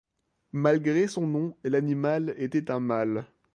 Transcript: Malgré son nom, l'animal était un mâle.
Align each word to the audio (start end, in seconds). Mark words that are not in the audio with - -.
Malgré 0.53 1.05
son 1.07 1.27
nom, 1.27 1.55
l'animal 1.63 2.33
était 2.39 2.71
un 2.71 2.79
mâle. 2.79 3.23